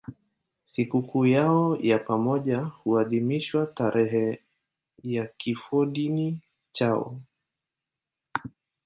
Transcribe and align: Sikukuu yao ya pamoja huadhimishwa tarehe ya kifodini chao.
Sikukuu 0.65 1.25
yao 1.25 1.77
ya 1.81 1.99
pamoja 1.99 2.57
huadhimishwa 2.63 3.65
tarehe 3.67 4.43
ya 5.03 5.25
kifodini 5.27 6.39
chao. 6.71 7.21